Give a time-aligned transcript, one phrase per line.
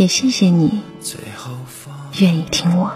[0.00, 0.80] 也谢谢你
[2.20, 2.90] 愿意听我。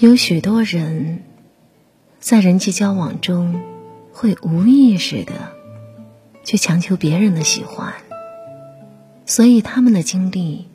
[0.00, 1.22] 有许多人
[2.18, 3.62] 在人际交往中
[4.12, 5.63] 会无意识的。
[6.44, 7.94] 去强求别人的喜欢，
[9.26, 10.68] 所以他们的精力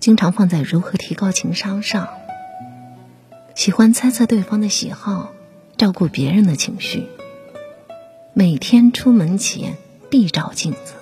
[0.00, 2.08] 经常放在如何提高情商上。
[3.54, 5.32] 喜欢猜测对方的喜好，
[5.76, 7.06] 照顾别人的情绪。
[8.34, 9.76] 每天出门前
[10.10, 10.94] 必照镜子。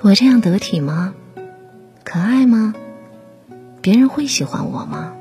[0.00, 1.14] 我这样得体吗？
[2.04, 2.74] 可爱吗？
[3.80, 5.14] 别人会喜欢我吗？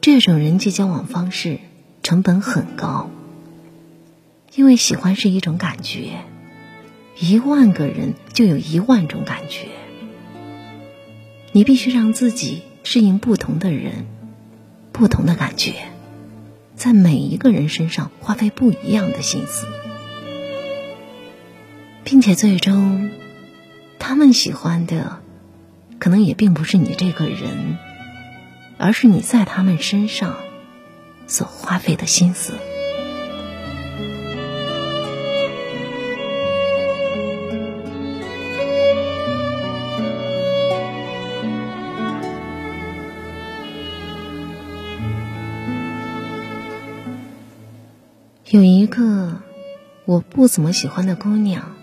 [0.00, 1.58] 这种人际交往方式
[2.02, 3.10] 成本很高。
[4.56, 6.24] 因为喜欢是一种感觉，
[7.18, 9.66] 一万个人就有一万种感觉。
[11.50, 14.06] 你必须让自己适应不同的人、
[14.92, 15.74] 不同的感觉，
[16.76, 19.66] 在每一个人身上花费不一样的心思，
[22.04, 23.10] 并且最终，
[23.98, 25.20] 他们喜欢的，
[25.98, 27.76] 可能也并不是你这个人，
[28.78, 30.36] 而是你在他们身上
[31.26, 32.52] 所花费的心思。
[48.54, 49.42] 有一个
[50.04, 51.74] 我不怎么喜欢的姑娘，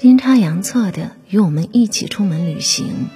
[0.00, 3.08] 阴差阳错的与我们一起出门旅行。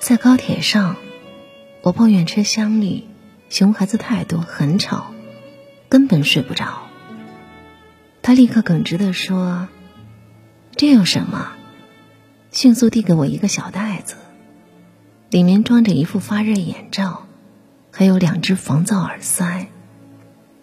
[0.00, 0.96] 在高铁上，
[1.82, 3.06] 我抱怨车厢里
[3.50, 5.12] 熊孩子太多，很吵，
[5.88, 6.88] 根本睡不着。
[8.20, 9.68] 她立刻耿直的说
[10.74, 11.52] ：“这有什么？”
[12.50, 14.16] 迅速递给我一个小袋子，
[15.30, 17.28] 里面装着一副发热眼罩，
[17.92, 19.68] 还有两只防噪耳塞。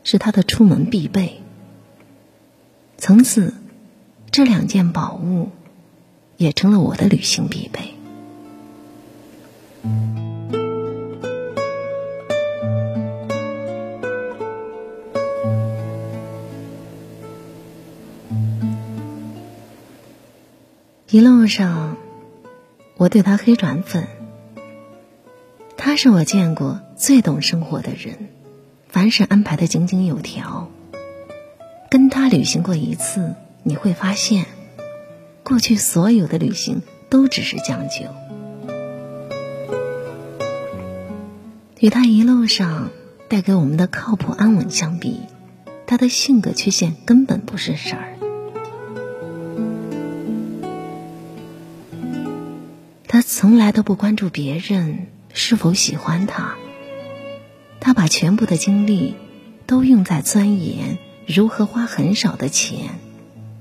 [0.09, 1.41] 是他的出门必备。
[2.97, 3.53] 从此，
[4.31, 5.50] 这两件宝物
[6.38, 7.94] 也成了我的旅行必备。
[21.09, 21.97] 一路上，
[22.95, 24.07] 我对他黑转粉。
[25.75, 28.29] 他是我见过最懂生活的人。
[28.97, 30.72] 凡事安排的井井有条。
[31.88, 34.47] 跟他旅行过一次，你会发现，
[35.44, 38.07] 过去所有的旅行都只是将就。
[41.80, 42.90] 与他一路上
[43.30, 45.19] 带给我们的靠谱安稳相比，
[45.86, 48.18] 他的性格缺陷根本不是事儿。
[53.07, 55.06] 他从来都不关注别人
[55.36, 56.56] 是否喜欢他。
[57.88, 59.16] 他把全部的精力
[59.66, 63.00] 都用在钻研如何花很少的钱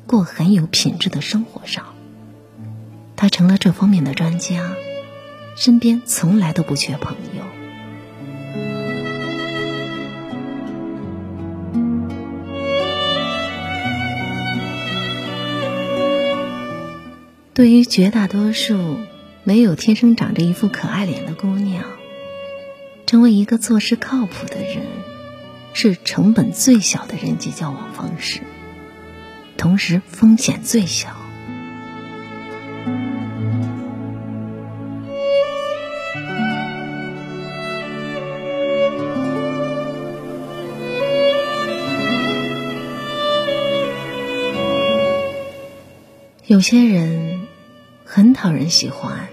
[0.05, 1.95] 过很有品质的生活上。
[3.15, 4.73] 他成了这方面的专家，
[5.57, 7.45] 身边从来都不缺朋友。
[17.55, 18.97] 对于绝大多数
[19.45, 21.85] 没有天生长着一副可爱脸的姑娘。
[23.07, 24.85] 成为一个做事靠谱的人，
[25.73, 28.41] 是成本最小的人际交往方式，
[29.57, 31.17] 同时风险最小。
[46.45, 47.47] 有些人
[48.05, 49.29] 很讨人喜欢，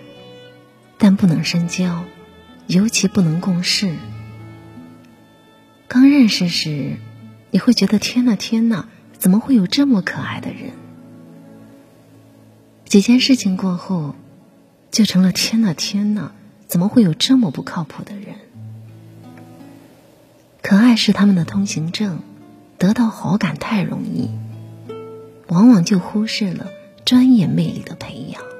[0.98, 2.04] 但不能深交。
[2.74, 3.94] 尤其不能共事。
[5.88, 6.98] 刚认识时，
[7.52, 8.88] 你会觉得天呐天呐，
[9.20, 10.72] 怎么会有这么可爱的人？
[12.86, 14.16] 几件事情过后，
[14.90, 16.32] 就成了天呐天呐，
[16.66, 18.36] 怎么会有这么不靠谱的人？
[20.64, 22.22] 可爱是他们的通行证，
[22.80, 24.32] 得到好感太容易，
[25.48, 26.68] 往往就忽视了
[27.06, 28.53] 专业魅力的培养。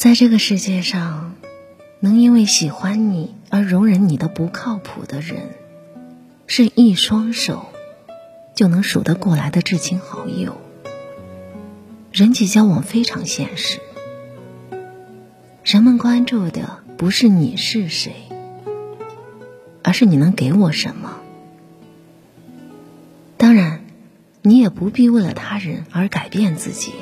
[0.00, 1.34] 在这个世界上，
[2.00, 5.50] 能因为喜欢你而容忍你的不靠谱的人，
[6.46, 7.66] 是一双手
[8.54, 10.56] 就能数得过来的至亲好友。
[12.12, 13.78] 人际交往非常现实，
[15.64, 18.14] 人们关注的不是你是谁，
[19.82, 21.18] 而是你能给我什么。
[23.36, 23.84] 当然，
[24.40, 26.94] 你也不必为了他人而改变自己。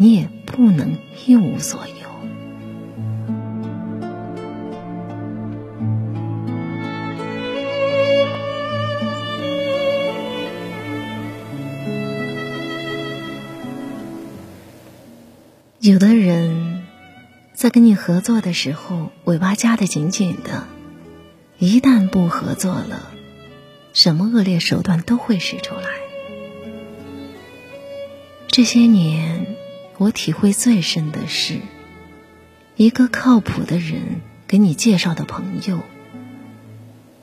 [0.00, 0.96] 你也不能
[1.26, 2.08] 一无所有。
[15.80, 16.82] 有的人，
[17.54, 20.62] 在跟你合作的时候，尾巴夹得紧紧的；
[21.58, 23.10] 一旦不合作了，
[23.92, 25.88] 什么恶劣手段都会使出来。
[28.46, 29.57] 这些年。
[29.98, 31.58] 我体会最深的是，
[32.76, 35.80] 一个靠谱的人给你介绍的朋友，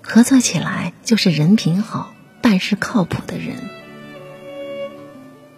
[0.01, 3.55] 合作起来就是人品好、办事靠谱的人；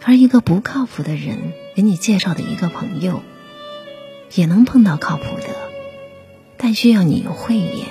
[0.04, 3.24] 而一个不靠谱的人给你介绍的一个朋友，
[4.36, 5.50] 也能碰到靠谱的，
[6.56, 7.88] 但需要你有慧眼，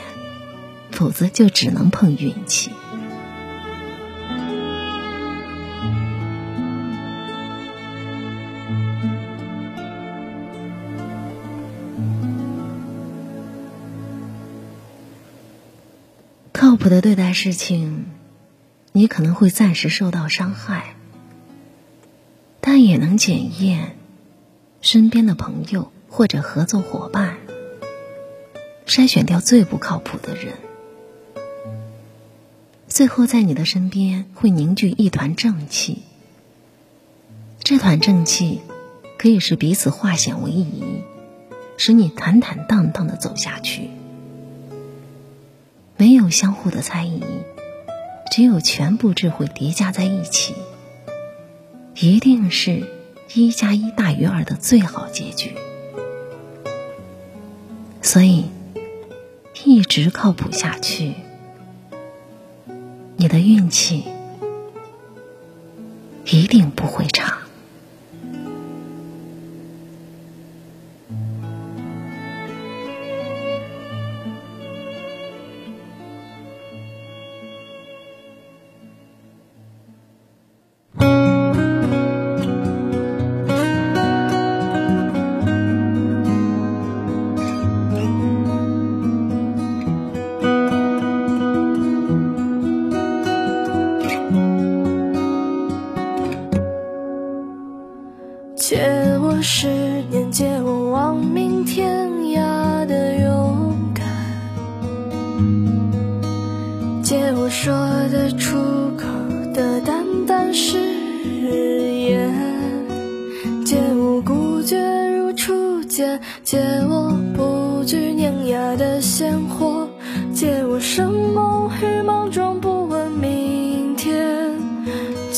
[0.92, 2.70] 否则就只能碰运气。
[16.76, 18.04] 靠谱的对待事情，
[18.92, 20.94] 你可能会暂时受到伤害，
[22.60, 23.96] 但也能检验
[24.82, 27.38] 身边的朋友或者合作伙伴，
[28.84, 30.52] 筛选掉最不靠谱的人，
[32.88, 36.02] 最后在你的身边会凝聚一团正气。
[37.60, 38.60] 这团正气
[39.16, 41.02] 可以使彼此化险为夷，
[41.78, 43.88] 使你坦坦荡荡的走下去。
[45.98, 47.22] 没有相互的猜疑，
[48.30, 50.54] 只有全部智慧叠加在一起，
[51.94, 52.86] 一定是
[53.32, 55.54] 一加一大于二的最好结局。
[58.02, 58.50] 所以，
[59.64, 61.14] 一直靠谱下去，
[63.16, 64.04] 你的运气
[66.26, 67.45] 一定不会差。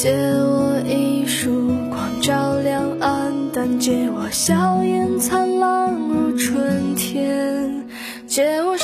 [0.00, 3.80] 借我一束光照亮暗淡。
[3.80, 7.84] 借我笑颜灿烂如春天，
[8.24, 8.76] 借我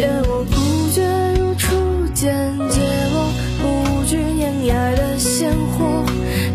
[0.00, 1.02] 借我孤绝
[1.38, 2.80] 如初见借
[3.12, 3.30] 我
[3.60, 6.06] 不惧碾压的鲜活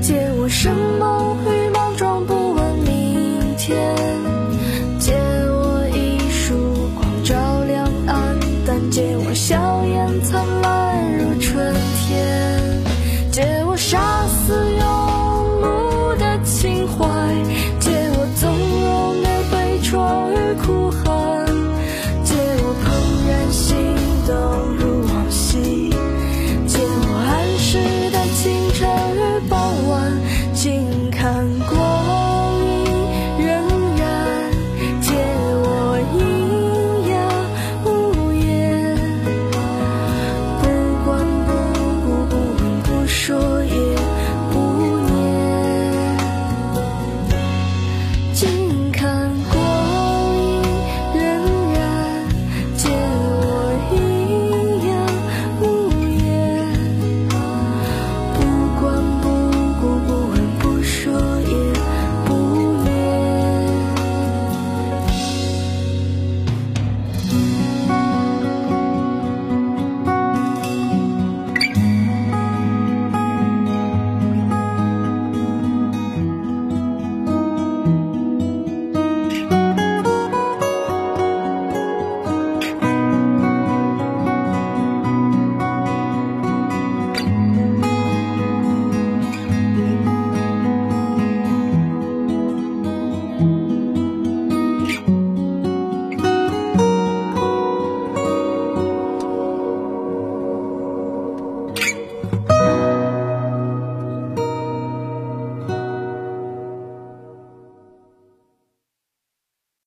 [0.02, 1.35] 借我生猛